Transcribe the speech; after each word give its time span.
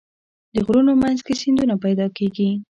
د 0.53 0.55
غرونو 0.65 0.91
منځ 1.01 1.19
کې 1.25 1.33
سیندونه 1.41 1.75
پیدا 1.83 2.07
کېږي. 2.17 2.49